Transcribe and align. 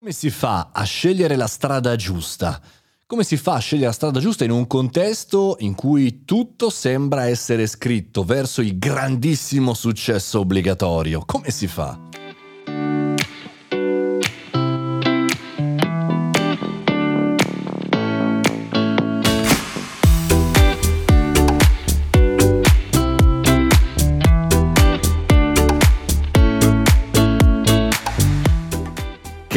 Come 0.00 0.12
si 0.12 0.30
fa 0.30 0.70
a 0.72 0.84
scegliere 0.84 1.34
la 1.34 1.48
strada 1.48 1.96
giusta? 1.96 2.60
Come 3.04 3.24
si 3.24 3.36
fa 3.36 3.54
a 3.54 3.58
scegliere 3.58 3.88
la 3.88 3.92
strada 3.92 4.20
giusta 4.20 4.44
in 4.44 4.52
un 4.52 4.68
contesto 4.68 5.56
in 5.58 5.74
cui 5.74 6.24
tutto 6.24 6.70
sembra 6.70 7.26
essere 7.26 7.66
scritto 7.66 8.22
verso 8.22 8.60
il 8.60 8.78
grandissimo 8.78 9.74
successo 9.74 10.38
obbligatorio? 10.38 11.24
Come 11.26 11.50
si 11.50 11.66
fa? 11.66 12.07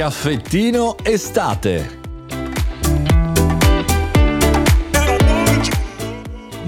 Caffettino 0.02 0.96
estate. 1.04 2.01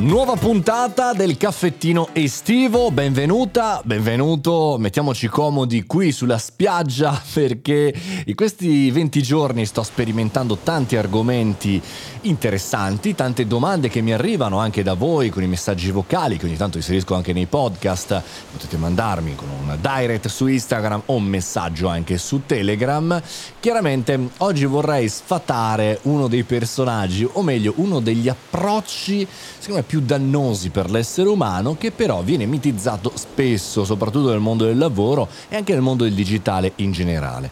Nuova 0.03 0.35
puntata 0.35 1.13
del 1.13 1.37
caffettino 1.37 2.09
estivo, 2.11 2.91
benvenuta, 2.91 3.81
benvenuto, 3.85 4.75
mettiamoci 4.77 5.29
comodi 5.29 5.85
qui 5.85 6.11
sulla 6.11 6.37
spiaggia 6.37 7.19
perché 7.33 7.93
in 8.25 8.35
questi 8.35 8.91
20 8.91 9.21
giorni 9.23 9.65
sto 9.65 9.81
sperimentando 9.81 10.57
tanti 10.57 10.97
argomenti 10.97 11.81
interessanti, 12.23 13.15
tante 13.15 13.47
domande 13.47 13.87
che 13.87 14.01
mi 14.01 14.11
arrivano 14.11 14.59
anche 14.59 14.83
da 14.83 14.93
voi 14.93 15.29
con 15.29 15.41
i 15.41 15.47
messaggi 15.47 15.89
vocali 15.89 16.35
che 16.35 16.47
ogni 16.47 16.57
tanto 16.57 16.75
inserisco 16.75 17.15
anche 17.15 17.31
nei 17.31 17.45
podcast, 17.45 18.21
potete 18.51 18.75
mandarmi 18.75 19.35
con 19.35 19.47
una 19.63 19.77
direct 19.77 20.27
su 20.27 20.47
Instagram 20.47 21.03
o 21.05 21.15
un 21.15 21.23
messaggio 21.23 21.87
anche 21.87 22.17
su 22.17 22.41
Telegram. 22.45 23.21
Chiaramente 23.57 24.19
oggi 24.39 24.65
vorrei 24.65 25.07
sfatare 25.07 25.99
uno 26.03 26.27
dei 26.27 26.43
personaggi, 26.43 27.25
o 27.31 27.41
meglio 27.41 27.71
uno 27.77 28.01
degli 28.01 28.27
approcci 28.27 29.25
secondo 29.63 29.81
me 29.81 29.87
più 29.87 29.92
dannosi 30.01 30.69
per 30.69 30.89
l'essere 30.89 31.29
umano 31.29 31.75
che 31.77 31.91
però 31.91 32.21
viene 32.21 32.45
mitizzato 32.45 33.11
spesso, 33.15 33.85
soprattutto 33.85 34.29
nel 34.29 34.39
mondo 34.39 34.65
del 34.65 34.77
lavoro 34.77 35.27
e 35.49 35.55
anche 35.55 35.73
nel 35.73 35.81
mondo 35.81 36.03
del 36.03 36.13
digitale 36.13 36.73
in 36.77 36.91
generale. 36.91 37.49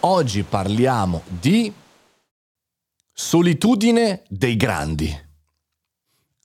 Oggi 0.00 0.42
parliamo 0.42 1.22
di 1.26 1.72
solitudine 3.12 4.22
dei 4.28 4.56
grandi. 4.56 5.21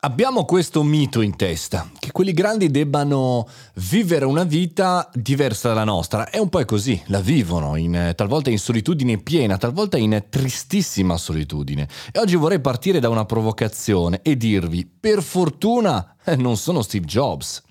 Abbiamo 0.02 0.45
questo 0.45 0.84
mito 0.84 1.22
in 1.22 1.36
testa, 1.36 1.90
che 1.98 2.12
quelli 2.12 2.31
grandi 2.31 2.70
debbano 2.70 3.48
vivere 3.90 4.26
una 4.26 4.44
vita 4.44 5.09
diversa 5.12 5.70
dalla 5.70 5.86
nostra. 5.86 6.30
È 6.30 6.38
un 6.38 6.50
po' 6.50 6.64
così, 6.66 7.02
la 7.08 7.20
vivono, 7.20 7.76
in, 7.78 8.14
talvolta 8.16 8.52
in 8.52 8.59
solitudine 8.59 9.17
piena, 9.17 9.58
talvolta 9.58 9.98
in 9.98 10.26
tristissima 10.30 11.17
solitudine. 11.17 11.88
E 12.12 12.20
oggi 12.20 12.36
vorrei 12.36 12.59
partire 12.59 13.00
da 13.00 13.09
una 13.09 13.26
provocazione 13.26 14.20
e 14.22 14.38
dirvi, 14.38 14.86
per 14.86 15.23
fortuna 15.23 16.16
eh, 16.23 16.36
non 16.36 16.58
sono 16.58 16.84
Steve 16.84 17.08
Jobs. 17.08 17.64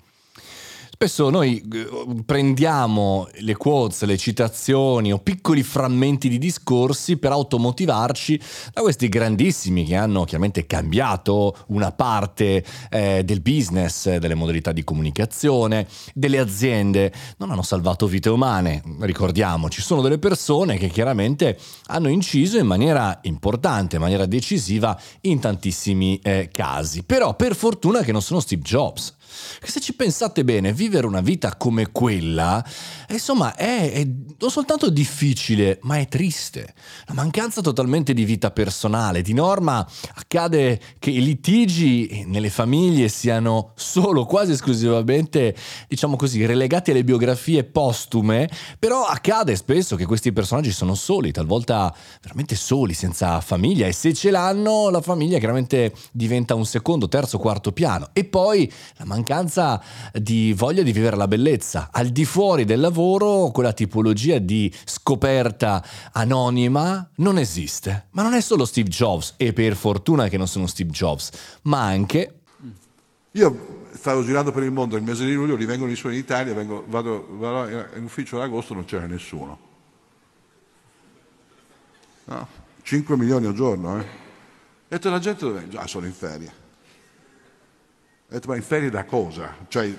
Spesso 0.99 1.29
noi 1.29 1.63
eh, 1.71 2.23
prendiamo 2.25 3.27
le 3.41 3.55
quotes, 3.55 4.03
le 4.05 4.17
citazioni 4.17 5.13
o 5.13 5.19
piccoli 5.19 5.61
frammenti 5.61 6.27
di 6.27 6.39
discorsi 6.39 7.17
per 7.17 7.31
automotivarci 7.33 8.41
da 8.73 8.81
questi 8.81 9.07
grandissimi 9.07 9.85
che 9.85 9.95
hanno 9.95 10.23
chiaramente 10.23 10.65
cambiato 10.65 11.55
una 11.67 11.91
parte 11.91 12.65
eh, 12.89 13.21
del 13.23 13.41
business, 13.41 14.15
delle 14.15 14.33
modalità 14.33 14.71
di 14.71 14.83
comunicazione, 14.83 15.87
delle 16.15 16.39
aziende, 16.39 17.13
non 17.37 17.51
hanno 17.51 17.61
salvato 17.61 18.07
vite 18.07 18.29
umane, 18.29 18.81
ricordiamoci, 19.01 19.83
sono 19.83 20.01
delle 20.01 20.17
persone 20.17 20.79
che 20.79 20.87
chiaramente 20.87 21.59
hanno 21.89 22.09
inciso 22.09 22.57
in 22.57 22.65
maniera 22.65 23.19
importante, 23.21 23.97
in 23.97 24.01
maniera 24.01 24.25
decisiva 24.25 24.99
in 25.21 25.39
tantissimi 25.39 26.19
eh, 26.23 26.49
casi. 26.51 27.03
Però 27.03 27.35
per 27.35 27.55
fortuna 27.55 28.01
che 28.01 28.11
non 28.11 28.23
sono 28.23 28.39
Steve 28.39 28.63
Jobs 28.63 29.16
che 29.59 29.69
se 29.69 29.79
ci 29.79 29.93
pensate 29.93 30.43
bene, 30.43 30.73
vivere 30.73 31.07
una 31.07 31.21
vita 31.21 31.55
come 31.55 31.91
quella, 31.91 32.63
insomma, 33.09 33.55
è, 33.55 33.91
è 33.91 34.07
non 34.39 34.49
soltanto 34.51 34.89
difficile, 34.89 35.79
ma 35.83 35.97
è 35.97 36.07
triste. 36.07 36.73
La 37.05 37.13
mancanza 37.13 37.61
totalmente 37.61 38.13
di 38.13 38.23
vita 38.23 38.51
personale. 38.51 39.21
Di 39.21 39.33
norma 39.33 39.87
accade 40.15 40.79
che 40.99 41.09
i 41.09 41.23
litigi 41.23 42.25
nelle 42.27 42.49
famiglie 42.49 43.07
siano 43.07 43.71
solo, 43.75 44.25
quasi 44.25 44.51
esclusivamente, 44.51 45.55
diciamo 45.87 46.15
così, 46.15 46.45
relegati 46.45 46.91
alle 46.91 47.03
biografie 47.03 47.63
postume, 47.63 48.49
però 48.79 49.05
accade 49.05 49.55
spesso 49.55 49.95
che 49.95 50.05
questi 50.05 50.31
personaggi 50.33 50.71
sono 50.71 50.95
soli, 50.95 51.31
talvolta 51.31 51.93
veramente 52.21 52.55
soli, 52.55 52.93
senza 52.93 53.41
famiglia, 53.41 53.87
e 53.87 53.91
se 53.93 54.13
ce 54.13 54.29
l'hanno, 54.31 54.89
la 54.89 55.01
famiglia 55.01 55.39
chiaramente 55.39 55.93
diventa 56.11 56.55
un 56.55 56.65
secondo, 56.65 57.07
terzo, 57.07 57.37
quarto 57.37 57.71
piano. 57.71 58.09
E 58.13 58.23
poi 58.25 58.71
la 58.97 59.05
mancanza 59.05 59.26
mancanza 59.27 59.81
di 60.13 60.53
voglia 60.53 60.83
di 60.83 60.93
vivere 60.93 61.17
la 61.17 61.27
bellezza. 61.27 61.89
Al 61.91 62.07
di 62.07 62.23
fuori 62.23 62.63
del 62.63 62.79
lavoro, 62.79 63.51
quella 63.51 63.73
tipologia 63.73 64.37
di 64.37 64.73
scoperta 64.85 65.83
anonima 66.13 67.09
non 67.15 67.37
esiste. 67.37 68.07
Ma 68.11 68.23
non 68.23 68.33
è 68.33 68.41
solo 68.41 68.63
Steve 68.63 68.87
Jobs, 68.87 69.33
e 69.35 69.51
per 69.51 69.75
fortuna 69.75 70.29
che 70.29 70.37
non 70.37 70.47
sono 70.47 70.65
Steve 70.65 70.91
Jobs, 70.91 71.31
ma 71.63 71.83
anche... 71.83 72.39
Io 73.31 73.85
stavo 73.91 74.23
girando 74.23 74.51
per 74.51 74.63
il 74.63 74.71
mondo 74.71 74.95
il 74.95 75.03
mese 75.03 75.25
di 75.25 75.33
luglio, 75.33 75.57
suoi 75.95 76.13
in 76.13 76.19
Italia, 76.19 76.53
vengo, 76.53 76.85
vado, 76.87 77.27
vado, 77.31 77.69
in 77.95 78.03
ufficio 78.03 78.37
ad 78.37 78.43
agosto, 78.43 78.73
non 78.73 78.85
c'era 78.85 79.05
nessuno. 79.05 79.59
No, 82.25 82.47
5 82.81 83.17
milioni 83.17 83.45
al 83.45 83.53
giorno, 83.53 83.99
eh. 83.99 84.05
E 84.87 84.99
la 85.09 85.19
gente 85.19 85.45
dove? 85.45 85.67
Già 85.67 85.85
sono 85.85 86.05
in 86.05 86.13
ferie. 86.13 86.65
Ho 88.29 88.33
detto, 88.33 88.49
ma 88.49 88.57
in 88.57 88.61
ferie 88.61 88.89
da 88.89 89.05
cosa? 89.05 89.55
Cioè... 89.69 89.89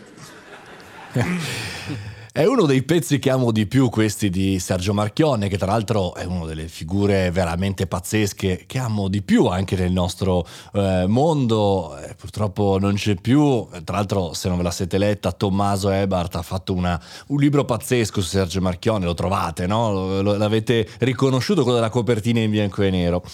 È 2.31 2.45
uno 2.45 2.67
dei 2.67 2.83
pezzi 2.83 3.19
che 3.19 3.31
amo 3.31 3.51
di 3.51 3.67
più 3.67 3.89
questi 3.89 4.29
di 4.29 4.59
Sergio 4.59 4.93
Marchionne, 4.93 5.49
che 5.49 5.57
tra 5.57 5.69
l'altro 5.69 6.15
è 6.15 6.25
una 6.25 6.45
delle 6.45 6.69
figure 6.69 7.31
veramente 7.31 7.87
pazzesche 7.87 8.65
che 8.67 8.79
amo 8.79 9.09
di 9.09 9.23
più 9.23 9.47
anche 9.47 9.77
nel 9.77 9.93
nostro 9.93 10.47
eh, 10.75 11.07
mondo. 11.09 11.97
Eh, 11.97 12.15
purtroppo 12.17 12.77
non 12.79 12.97
c'è 12.97 13.15
più. 13.15 13.67
Tra 13.83 13.97
l'altro, 13.97 14.35
se 14.35 14.49
non 14.49 14.59
ve 14.59 14.65
la 14.65 14.73
siete 14.73 14.99
letta, 14.99 15.33
Tommaso 15.33 15.89
Ebert 15.89 16.37
ha 16.37 16.43
fatto 16.43 16.75
una, 16.75 17.03
un 17.29 17.41
libro 17.41 17.65
pazzesco 17.65 18.21
su 18.21 18.29
Sergio 18.29 18.61
Marchionne, 18.61 19.07
lo 19.07 19.15
trovate, 19.15 19.67
no? 19.67 20.21
L'avete 20.21 20.87
riconosciuto 20.99 21.63
quello 21.63 21.79
della 21.79 21.89
copertina 21.89 22.41
in 22.41 22.51
bianco 22.51 22.83
e 22.83 22.91
nero. 22.91 23.25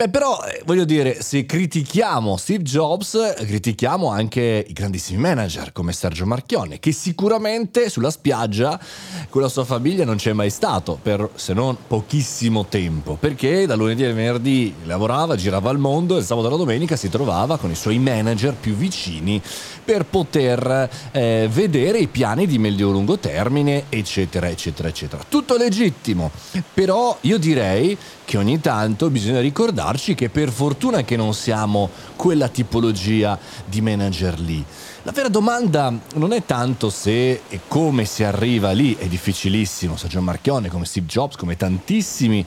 Beh, 0.00 0.10
però 0.10 0.38
eh, 0.44 0.62
voglio 0.64 0.84
dire, 0.84 1.20
se 1.22 1.44
critichiamo 1.44 2.36
Steve 2.36 2.62
Jobs, 2.62 3.34
critichiamo 3.36 4.08
anche 4.08 4.64
i 4.64 4.72
grandissimi 4.72 5.18
manager 5.18 5.72
come 5.72 5.92
Sergio 5.92 6.24
Marchionne, 6.24 6.78
che 6.78 6.92
sicuramente 6.92 7.88
sulla 7.88 8.12
spiaggia 8.12 8.78
con 9.28 9.42
la 9.42 9.48
sua 9.48 9.64
famiglia 9.64 10.04
non 10.04 10.14
c'è 10.14 10.32
mai 10.32 10.50
stato, 10.50 10.96
per 11.02 11.28
se 11.34 11.52
non 11.52 11.76
pochissimo 11.84 12.66
tempo, 12.66 13.16
perché 13.16 13.66
da 13.66 13.74
lunedì 13.74 14.04
al 14.04 14.14
venerdì 14.14 14.72
lavorava, 14.84 15.34
girava 15.34 15.72
il 15.72 15.78
mondo 15.78 16.14
e 16.14 16.20
il 16.20 16.24
sabato 16.24 16.46
e 16.46 16.50
la 16.50 16.56
domenica 16.58 16.94
si 16.94 17.08
trovava 17.08 17.58
con 17.58 17.72
i 17.72 17.74
suoi 17.74 17.98
manager 17.98 18.54
più 18.54 18.74
vicini 18.74 19.42
per 19.84 20.04
poter 20.04 20.88
eh, 21.10 21.48
vedere 21.50 21.98
i 21.98 22.06
piani 22.06 22.46
di 22.46 22.58
medio-lungo 22.58 23.18
termine, 23.18 23.86
eccetera, 23.88 24.48
eccetera, 24.48 24.86
eccetera. 24.86 25.24
Tutto 25.28 25.56
legittimo, 25.56 26.30
però 26.72 27.18
io 27.22 27.38
direi 27.38 27.98
che 28.24 28.36
ogni 28.36 28.60
tanto 28.60 29.08
bisogna 29.08 29.40
ricordarci 29.88 30.14
che 30.14 30.28
per 30.28 30.50
fortuna 30.50 31.02
che 31.02 31.16
non 31.16 31.32
siamo 31.32 31.88
quella 32.16 32.48
tipologia 32.48 33.38
di 33.64 33.80
manager 33.80 34.38
lì. 34.38 34.62
La 35.04 35.12
vera 35.12 35.28
domanda 35.28 35.92
non 36.14 36.32
è 36.32 36.44
tanto 36.44 36.90
se 36.90 37.42
e 37.48 37.60
come 37.68 38.04
si 38.04 38.22
arriva 38.22 38.72
lì, 38.72 38.94
è 38.96 39.06
difficilissimo, 39.06 39.96
Sergio 39.96 40.20
Marchione, 40.20 40.68
come 40.68 40.84
Steve 40.84 41.06
Jobs, 41.06 41.36
come 41.36 41.56
tantissimi 41.56 42.44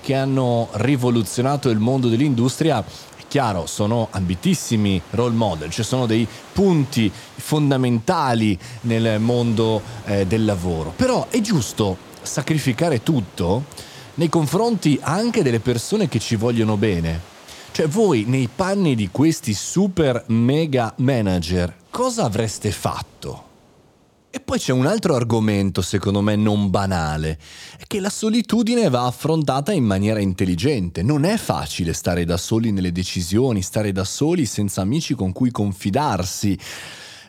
che 0.00 0.14
hanno 0.14 0.68
rivoluzionato 0.72 1.68
il 1.68 1.78
mondo 1.78 2.08
dell'industria, 2.08 2.84
chiaro, 3.26 3.66
sono 3.66 4.06
ambitissimi 4.12 5.02
role 5.10 5.34
model, 5.34 5.70
cioè 5.70 5.84
sono 5.84 6.06
dei 6.06 6.28
punti 6.52 7.10
fondamentali 7.36 8.56
nel 8.82 9.18
mondo 9.18 9.82
eh, 10.04 10.26
del 10.26 10.44
lavoro. 10.44 10.92
Però 10.94 11.26
è 11.28 11.40
giusto 11.40 11.96
sacrificare 12.22 13.02
tutto 13.02 13.64
nei 14.14 14.28
confronti 14.28 14.98
anche 15.00 15.42
delle 15.42 15.60
persone 15.60 16.08
che 16.08 16.18
ci 16.18 16.36
vogliono 16.36 16.76
bene. 16.76 17.32
Cioè 17.72 17.88
voi 17.88 18.24
nei 18.26 18.48
panni 18.54 18.94
di 18.94 19.08
questi 19.10 19.52
super 19.52 20.24
mega 20.28 20.94
manager 20.98 21.82
cosa 21.94 22.24
avreste 22.24 22.72
fatto? 22.72 23.52
E 24.28 24.40
poi 24.40 24.58
c'è 24.58 24.72
un 24.72 24.84
altro 24.84 25.14
argomento, 25.14 25.80
secondo 25.80 26.22
me 26.22 26.34
non 26.34 26.68
banale, 26.68 27.38
è 27.78 27.84
che 27.86 28.00
la 28.00 28.10
solitudine 28.10 28.88
va 28.88 29.06
affrontata 29.06 29.72
in 29.72 29.84
maniera 29.84 30.18
intelligente. 30.18 31.04
Non 31.04 31.24
è 31.24 31.36
facile 31.36 31.92
stare 31.92 32.24
da 32.24 32.36
soli 32.36 32.72
nelle 32.72 32.90
decisioni, 32.90 33.62
stare 33.62 33.92
da 33.92 34.02
soli 34.02 34.44
senza 34.44 34.80
amici 34.80 35.14
con 35.14 35.30
cui 35.30 35.52
confidarsi. 35.52 36.58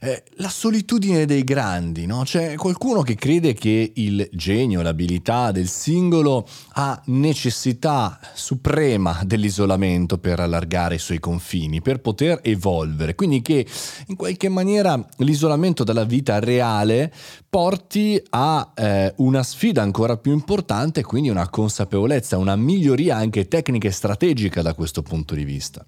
Eh, 0.01 0.24
la 0.38 0.50
solitudine 0.50 1.25
dei 1.25 1.44
grandi, 1.44 2.06
no? 2.06 2.24
C'è 2.24 2.56
qualcuno 2.56 3.01
che 3.01 3.15
crede 3.15 3.53
che 3.53 3.92
il 3.95 4.27
genio, 4.31 4.81
l'abilità 4.81 5.51
del 5.51 5.68
singolo 5.68 6.47
ha 6.74 7.01
necessità 7.06 8.19
suprema 8.33 9.21
dell'isolamento 9.25 10.18
per 10.18 10.39
allargare 10.39 10.95
i 10.95 11.00
suoi 11.00 11.19
confini, 11.19 11.81
per 11.81 12.01
poter 12.01 12.39
evolvere, 12.44 13.15
quindi 13.15 13.42
che 13.42 13.65
in 14.07 14.15
qualche 14.15 14.50
maniera 14.50 15.03
l'isolamento 15.18 15.83
dalla 15.83 16.03
vita 16.03 16.39
reale 16.39 17.12
porti 17.50 18.21
a 18.31 18.74
eh, 18.75 19.13
una 19.18 19.42
sfida 19.42 19.81
ancora 19.81 20.18
più 20.18 20.33
importante, 20.33 21.03
quindi 21.03 21.30
una 21.30 21.50
consapevolezza, 21.50 22.38
una 22.38 22.56
miglioria 22.56 23.15
anche 23.15 23.47
tecnica 23.47 23.88
e 23.88 23.92
strategica 23.92 24.62
da 24.62 24.74
questo 24.74 25.01
punto 25.01 25.36
di 25.36 25.45
vista. 25.45 25.83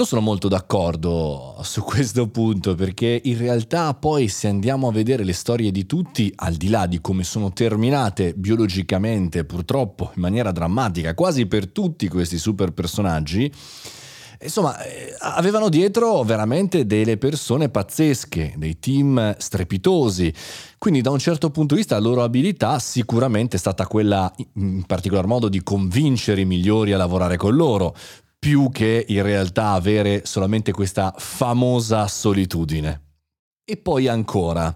Non 0.00 0.08
sono 0.08 0.22
molto 0.22 0.48
d'accordo 0.48 1.58
su 1.60 1.82
questo 1.82 2.26
punto 2.28 2.74
perché 2.74 3.20
in 3.22 3.36
realtà 3.36 3.92
poi 3.92 4.28
se 4.28 4.48
andiamo 4.48 4.88
a 4.88 4.92
vedere 4.92 5.24
le 5.24 5.34
storie 5.34 5.70
di 5.70 5.84
tutti, 5.84 6.32
al 6.36 6.54
di 6.54 6.70
là 6.70 6.86
di 6.86 7.02
come 7.02 7.22
sono 7.22 7.52
terminate 7.52 8.32
biologicamente 8.32 9.44
purtroppo 9.44 10.10
in 10.14 10.22
maniera 10.22 10.52
drammatica 10.52 11.12
quasi 11.12 11.44
per 11.44 11.68
tutti 11.68 12.08
questi 12.08 12.38
super 12.38 12.72
personaggi, 12.72 13.52
insomma, 14.40 14.82
eh, 14.82 15.14
avevano 15.18 15.68
dietro 15.68 16.22
veramente 16.22 16.86
delle 16.86 17.18
persone 17.18 17.68
pazzesche, 17.68 18.54
dei 18.56 18.78
team 18.78 19.36
strepitosi. 19.36 20.32
Quindi 20.78 21.02
da 21.02 21.10
un 21.10 21.18
certo 21.18 21.50
punto 21.50 21.74
di 21.74 21.80
vista 21.80 21.96
la 21.96 22.08
loro 22.08 22.22
abilità 22.22 22.78
sicuramente 22.78 23.56
è 23.56 23.58
stata 23.58 23.86
quella 23.86 24.32
in 24.54 24.82
particolar 24.86 25.26
modo 25.26 25.50
di 25.50 25.62
convincere 25.62 26.40
i 26.40 26.46
migliori 26.46 26.94
a 26.94 26.96
lavorare 26.96 27.36
con 27.36 27.54
loro, 27.54 27.94
più 28.40 28.70
che 28.72 29.04
in 29.06 29.22
realtà 29.22 29.72
avere 29.72 30.22
solamente 30.24 30.72
questa 30.72 31.14
famosa 31.18 32.08
solitudine. 32.08 33.02
E 33.62 33.76
poi 33.76 34.08
ancora, 34.08 34.74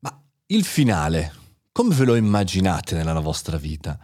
ma 0.00 0.22
il 0.46 0.64
finale, 0.64 1.32
come 1.70 1.94
ve 1.94 2.04
lo 2.06 2.16
immaginate 2.16 2.96
nella 2.96 3.20
vostra 3.20 3.58
vita? 3.58 3.98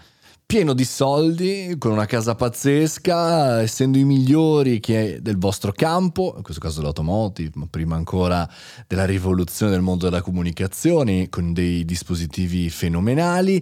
Pieno 0.45 0.75
di 0.75 0.85
soldi, 0.85 1.75
con 1.79 1.91
una 1.91 2.05
casa 2.05 2.35
pazzesca, 2.35 3.63
essendo 3.63 3.97
i 3.97 4.05
migliori 4.05 4.79
del 4.79 5.39
vostro 5.39 5.73
campo, 5.73 6.35
in 6.37 6.43
questo 6.43 6.61
caso 6.61 6.83
l'automotive, 6.83 7.53
ma 7.55 7.67
prima 7.69 7.97
ancora 7.97 8.49
della 8.87 9.07
rivoluzione 9.07 9.73
del 9.73 9.81
mondo 9.81 10.05
della 10.05 10.23
comunicazione, 10.23 11.31
con 11.31 11.55
dei 11.55 11.85
dispositivi 11.87 12.69
fenomenali, 12.69 13.61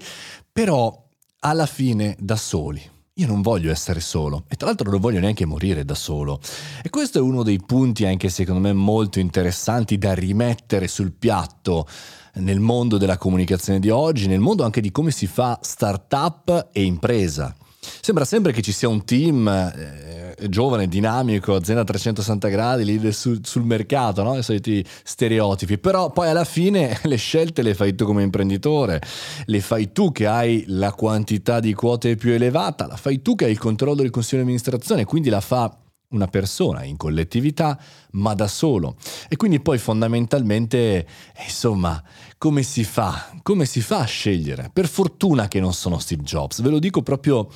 però 0.52 1.08
alla 1.38 1.66
fine 1.66 2.16
da 2.18 2.36
soli 2.36 2.90
io 3.18 3.28
non 3.28 3.42
voglio 3.42 3.70
essere 3.70 4.00
solo 4.00 4.42
e 4.48 4.56
tra 4.56 4.66
l'altro 4.66 4.90
non 4.90 4.98
voglio 4.98 5.20
neanche 5.20 5.44
morire 5.44 5.84
da 5.84 5.94
solo. 5.94 6.40
E 6.82 6.90
questo 6.90 7.18
è 7.18 7.20
uno 7.20 7.44
dei 7.44 7.60
punti 7.64 8.04
anche 8.04 8.28
secondo 8.28 8.60
me 8.60 8.72
molto 8.72 9.20
interessanti 9.20 9.98
da 9.98 10.14
rimettere 10.14 10.88
sul 10.88 11.12
piatto 11.12 11.86
nel 12.34 12.58
mondo 12.58 12.98
della 12.98 13.16
comunicazione 13.16 13.78
di 13.78 13.88
oggi, 13.88 14.26
nel 14.26 14.40
mondo 14.40 14.64
anche 14.64 14.80
di 14.80 14.90
come 14.90 15.12
si 15.12 15.28
fa 15.28 15.60
startup 15.62 16.70
e 16.72 16.82
impresa. 16.82 17.54
Sembra 18.00 18.24
sempre 18.24 18.52
che 18.52 18.62
ci 18.62 18.72
sia 18.72 18.88
un 18.88 19.04
team 19.04 19.46
eh, 19.48 20.48
giovane, 20.48 20.88
dinamico, 20.88 21.54
azienda 21.54 21.82
a 21.82 21.84
360 21.84 22.48
gradi, 22.48 22.84
lì 22.84 23.12
sul, 23.12 23.40
sul 23.42 23.64
mercato, 23.64 24.22
no? 24.22 24.36
i 24.36 24.42
soliti 24.42 24.84
stereotipi, 25.02 25.78
però 25.78 26.10
poi 26.10 26.28
alla 26.28 26.44
fine 26.44 26.98
le 27.04 27.16
scelte 27.16 27.62
le 27.62 27.74
fai 27.74 27.94
tu 27.94 28.04
come 28.04 28.22
imprenditore, 28.22 29.00
le 29.46 29.60
fai 29.60 29.92
tu 29.92 30.12
che 30.12 30.26
hai 30.26 30.64
la 30.68 30.92
quantità 30.92 31.60
di 31.60 31.72
quote 31.74 32.16
più 32.16 32.32
elevata, 32.32 32.86
la 32.86 32.96
fai 32.96 33.22
tu 33.22 33.34
che 33.34 33.46
hai 33.46 33.50
il 33.52 33.58
controllo 33.58 34.02
del 34.02 34.10
consiglio 34.10 34.38
di 34.38 34.42
amministrazione, 34.42 35.04
quindi 35.04 35.28
la 35.28 35.40
fa 35.40 35.78
una 36.14 36.28
persona 36.28 36.84
in 36.84 36.96
collettività, 36.96 37.78
ma 38.12 38.34
da 38.34 38.46
solo. 38.46 38.96
E 39.28 39.36
quindi 39.36 39.60
poi 39.60 39.78
fondamentalmente, 39.78 41.06
insomma, 41.44 42.02
come 42.38 42.62
si 42.62 42.84
fa? 42.84 43.32
Come 43.42 43.64
si 43.64 43.80
fa 43.80 44.00
a 44.00 44.04
scegliere? 44.04 44.70
Per 44.72 44.86
fortuna 44.86 45.48
che 45.48 45.60
non 45.60 45.72
sono 45.72 45.98
Steve 45.98 46.22
Jobs, 46.22 46.60
ve 46.60 46.68
lo 46.68 46.78
dico 46.78 47.02
proprio 47.02 47.48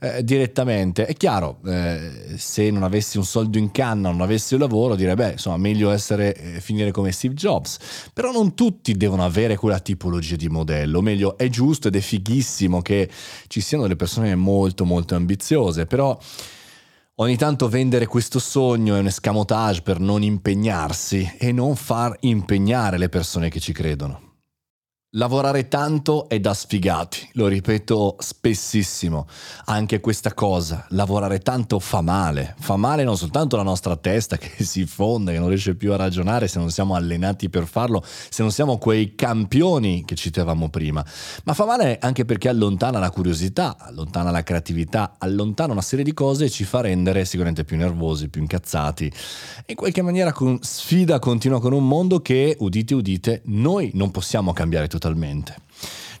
eh, 0.00 0.24
direttamente. 0.24 1.06
È 1.06 1.12
chiaro, 1.14 1.58
eh, 1.66 2.34
se 2.36 2.70
non 2.70 2.82
avessi 2.82 3.18
un 3.18 3.24
soldo 3.24 3.58
in 3.58 3.70
canna, 3.70 4.10
non 4.10 4.22
avessi 4.22 4.54
un 4.54 4.60
lavoro, 4.60 4.96
direi, 4.96 5.14
beh, 5.14 5.32
insomma, 5.32 5.56
meglio 5.58 5.90
essere, 5.90 6.34
eh, 6.34 6.60
finire 6.60 6.90
come 6.90 7.12
Steve 7.12 7.34
Jobs. 7.34 7.78
Però 8.12 8.32
non 8.32 8.54
tutti 8.54 8.96
devono 8.96 9.24
avere 9.24 9.56
quella 9.56 9.80
tipologia 9.80 10.36
di 10.36 10.48
modello, 10.48 10.98
o 10.98 11.02
meglio, 11.02 11.36
è 11.36 11.48
giusto 11.48 11.88
ed 11.88 11.96
è 11.96 12.00
fighissimo 12.00 12.80
che 12.82 13.10
ci 13.48 13.60
siano 13.60 13.82
delle 13.82 13.96
persone 13.96 14.34
molto, 14.34 14.84
molto 14.84 15.14
ambiziose, 15.14 15.86
però 15.86 16.18
Ogni 17.22 17.36
tanto 17.36 17.68
vendere 17.68 18.06
questo 18.06 18.40
sogno 18.40 18.96
è 18.96 18.98
un 18.98 19.06
escamotage 19.06 19.82
per 19.82 20.00
non 20.00 20.24
impegnarsi 20.24 21.36
e 21.38 21.52
non 21.52 21.76
far 21.76 22.16
impegnare 22.22 22.98
le 22.98 23.08
persone 23.08 23.48
che 23.48 23.60
ci 23.60 23.72
credono. 23.72 24.31
Lavorare 25.16 25.68
tanto 25.68 26.26
è 26.30 26.40
da 26.40 26.54
sfigati, 26.54 27.28
lo 27.32 27.46
ripeto 27.46 28.16
spessissimo. 28.18 29.26
Anche 29.66 30.00
questa 30.00 30.32
cosa, 30.32 30.86
lavorare 30.88 31.40
tanto 31.40 31.78
fa 31.80 32.00
male. 32.00 32.54
Fa 32.58 32.76
male 32.76 33.04
non 33.04 33.18
soltanto 33.18 33.56
la 33.58 33.62
nostra 33.62 33.94
testa 33.96 34.38
che 34.38 34.48
si 34.64 34.86
fonda, 34.86 35.30
che 35.30 35.38
non 35.38 35.48
riesce 35.48 35.74
più 35.74 35.92
a 35.92 35.96
ragionare 35.96 36.48
se 36.48 36.58
non 36.58 36.70
siamo 36.70 36.94
allenati 36.94 37.50
per 37.50 37.66
farlo, 37.66 38.02
se 38.02 38.40
non 38.40 38.50
siamo 38.50 38.78
quei 38.78 39.14
campioni 39.14 40.02
che 40.06 40.14
citavamo 40.14 40.70
prima, 40.70 41.04
ma 41.44 41.52
fa 41.52 41.66
male 41.66 41.98
anche 42.00 42.24
perché 42.24 42.48
allontana 42.48 42.98
la 42.98 43.10
curiosità, 43.10 43.76
allontana 43.78 44.30
la 44.30 44.42
creatività, 44.42 45.16
allontana 45.18 45.72
una 45.72 45.82
serie 45.82 46.06
di 46.06 46.14
cose 46.14 46.46
e 46.46 46.48
ci 46.48 46.64
fa 46.64 46.80
rendere 46.80 47.26
sicuramente 47.26 47.64
più 47.64 47.76
nervosi, 47.76 48.30
più 48.30 48.40
incazzati. 48.40 49.12
In 49.66 49.74
qualche 49.74 50.00
maniera 50.00 50.32
con 50.32 50.58
sfida 50.62 51.18
continua 51.18 51.60
con 51.60 51.74
un 51.74 51.86
mondo 51.86 52.22
che, 52.22 52.56
udite 52.60 52.94
udite, 52.94 53.42
noi 53.44 53.90
non 53.92 54.10
possiamo 54.10 54.54
cambiare 54.54 54.88
tutto 54.88 55.00
totalmente. 55.02 55.56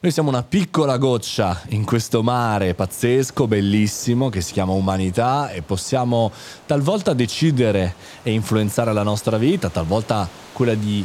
Noi 0.00 0.10
siamo 0.10 0.30
una 0.30 0.42
piccola 0.42 0.96
goccia 0.96 1.62
in 1.68 1.84
questo 1.84 2.24
mare 2.24 2.74
pazzesco, 2.74 3.46
bellissimo, 3.46 4.28
che 4.28 4.40
si 4.40 4.52
chiama 4.52 4.72
umanità 4.72 5.52
e 5.52 5.62
possiamo 5.62 6.32
talvolta 6.66 7.12
decidere 7.12 7.94
e 8.24 8.32
influenzare 8.32 8.92
la 8.92 9.04
nostra 9.04 9.38
vita, 9.38 9.68
talvolta 9.68 10.28
quella 10.52 10.74
di 10.74 11.04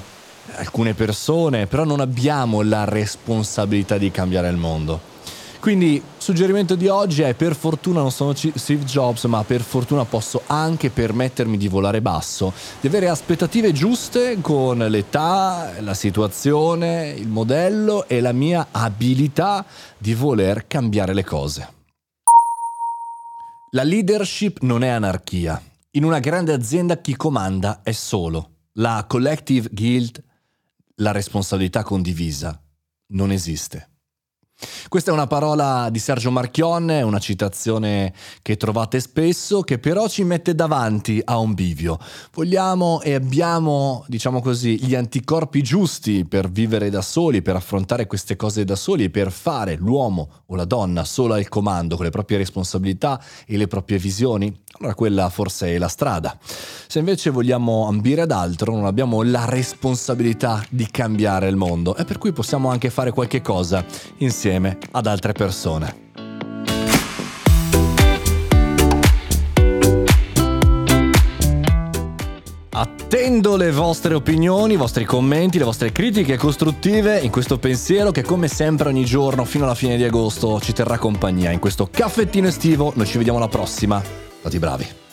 alcune 0.56 0.96
persone, 0.96 1.68
però 1.68 1.84
non 1.84 2.00
abbiamo 2.00 2.64
la 2.64 2.86
responsabilità 2.86 4.00
di 4.00 4.10
cambiare 4.10 4.50
il 4.50 4.58
mondo. 4.58 5.16
Quindi 5.60 6.02
suggerimento 6.18 6.76
di 6.76 6.88
oggi 6.88 7.24
è 7.24 7.34
per 7.34 7.56
fortuna 7.56 8.02
non 8.02 8.12
sono 8.12 8.34
Steve 8.36 8.84
Jobs, 8.86 9.26
ma 9.26 9.44
per 9.44 9.62
fortuna 9.62 10.06
posso 10.06 10.44
anche 10.46 10.90
permettermi 10.90 11.58
di 11.58 11.68
volare 11.68 12.02
basso, 12.02 12.54
di 12.80 12.88
avere 12.88 13.10
aspettative 13.10 13.72
giuste 13.72 14.40
con 14.40 14.78
l'età, 14.78 15.74
la 15.82 15.94
situazione, 15.94 17.10
il 17.10 17.28
modello 17.28 18.08
e 18.08 18.22
la 18.22 18.34
mia 18.34 18.68
abilità 18.72 19.66
di 19.98 20.14
voler 20.14 20.68
cambiare 20.68 21.14
le 21.14 21.24
cose. 21.24 21.74
La 23.72 23.84
leadership 23.84 24.62
non 24.62 24.84
è 24.84 24.88
anarchia. 24.90 25.62
In 25.92 26.04
una 26.04 26.20
grande 26.20 26.54
azienda 26.54 26.98
chi 26.98 27.16
comanda 27.16 27.82
è 27.84 27.92
solo. 27.92 28.52
La 28.74 29.06
collective 29.08 29.70
guild, 29.72 30.24
la 30.96 31.12
responsabilità 31.12 31.84
condivisa, 31.84 32.62
non 33.08 33.32
esiste. 33.32 33.97
Questa 34.88 35.12
è 35.12 35.14
una 35.14 35.28
parola 35.28 35.90
di 35.92 36.00
Sergio 36.00 36.32
Marchionne, 36.32 37.04
una 37.04 37.20
citazione 37.20 38.12
che 38.42 38.58
trovate 38.58 39.00
spesso, 39.00 39.62
che 39.62 39.78
però 39.78 40.08
ci 40.08 40.24
mette 40.24 40.56
davanti 40.56 41.22
a 41.24 41.38
un 41.38 41.54
bivio. 41.54 42.00
Vogliamo 42.34 43.02
e 43.02 43.14
abbiamo, 43.14 44.04
diciamo 44.08 44.42
così, 44.42 44.84
gli 44.84 44.96
anticorpi 44.96 45.62
giusti 45.62 46.26
per 46.26 46.50
vivere 46.50 46.90
da 46.90 47.02
soli, 47.02 47.44
per 47.44 47.56
affrontare 47.56 48.08
queste 48.08 48.36
cose 48.36 48.64
da 48.64 48.76
soli 48.76 49.04
e 49.04 49.10
per 49.12 49.32
fare 49.32 49.76
l'uomo 49.76 50.30
o 50.48 50.56
la 50.56 50.66
donna 50.66 51.04
solo 51.04 51.36
al 51.36 51.48
comando 51.50 51.96
con 51.96 52.06
le 52.06 52.12
proprie 52.12 52.40
responsabilità 52.40 53.22
e 53.46 53.58
le 53.58 53.68
proprie 53.68 54.00
visioni? 54.00 54.66
Allora 54.80 54.96
quella 54.96 55.30
forse 55.30 55.74
è 55.74 55.78
la 55.78 55.88
strada. 55.88 56.38
Se 56.88 57.00
invece 57.00 57.32
vogliamo 57.32 57.88
ambire 57.88 58.22
ad 58.22 58.32
altro, 58.32 58.74
non 58.74 58.86
abbiamo 58.86 59.24
la 59.24 59.46
responsabilità 59.46 60.64
di 60.70 60.88
cambiare 60.90 61.48
il 61.48 61.56
mondo 61.56 61.96
e 61.96 62.06
per 62.06 62.18
cui 62.20 62.32
possiamo 62.32 62.70
anche 62.70 62.90
fare 62.90 63.12
qualche 63.12 63.42
cosa 63.42 63.84
insieme 64.48 64.78
ad 64.92 65.06
altre 65.08 65.34
persone. 65.34 66.06
Attendo 72.72 73.56
le 73.58 73.72
vostre 73.72 74.14
opinioni, 74.14 74.74
i 74.74 74.78
vostri 74.78 75.04
commenti, 75.04 75.58
le 75.58 75.64
vostre 75.66 75.92
critiche 75.92 76.38
costruttive 76.38 77.20
in 77.20 77.32
questo 77.32 77.58
pensiero 77.58 78.12
che 78.12 78.22
come 78.22 78.48
sempre 78.48 78.90
ogni 78.90 79.06
giorno 79.06 79.44
fino 79.44 79.66
alla 79.66 79.76
fine 79.76 79.98
di 79.98 80.04
agosto 80.04 80.60
ci 80.60 80.74
terrà 80.74 80.98
compagnia 80.98 81.52
in 81.52 81.60
questo 81.60 81.90
caffettino 81.92 82.48
estivo. 82.48 82.94
Noi 82.96 83.06
ci 83.06 83.18
vediamo 83.18 83.40
alla 83.40 83.50
prossima. 83.50 84.02
Stati 84.40 84.60
bravi. 84.60 85.07